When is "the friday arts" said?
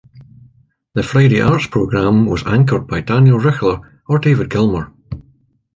0.95-1.67